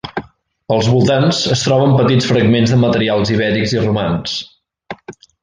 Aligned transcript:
Als 0.77 0.87
voltants 0.93 1.41
es 1.55 1.65
troben 1.65 1.93
petits 1.99 2.29
fragments 2.31 2.73
de 2.77 2.81
materials 2.85 3.35
ibèrics 3.37 3.77
i 3.77 3.85
romans. 3.85 4.35